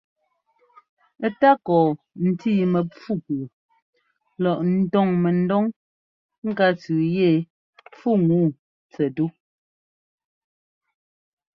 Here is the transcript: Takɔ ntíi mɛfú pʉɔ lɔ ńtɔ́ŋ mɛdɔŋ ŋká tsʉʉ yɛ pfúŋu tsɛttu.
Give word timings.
Takɔ 1.41 1.77
ntíi 2.27 2.63
mɛfú 2.73 3.11
pʉɔ 3.25 3.45
lɔ 4.43 4.51
ńtɔ́ŋ 4.77 5.07
mɛdɔŋ 5.23 5.63
ŋká 6.47 6.67
tsʉʉ 6.79 7.01
yɛ 7.15 7.29
pfúŋu 7.95 8.39
tsɛttu. 8.91 9.25